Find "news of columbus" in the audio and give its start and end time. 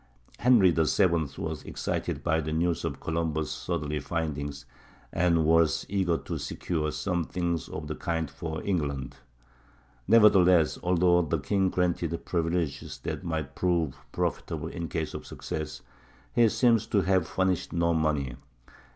2.51-3.51